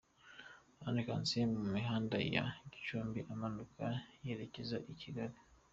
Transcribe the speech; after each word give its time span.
Anne 0.87 1.01
Kansiime 1.07 1.53
mu 1.63 1.67
mihanda 1.77 2.17
ya 2.35 2.45
Gicumbi 2.73 3.19
amanuka 3.33 3.85
yerekeza 4.25 4.77
i 4.91 4.93
Kigali. 5.01 5.37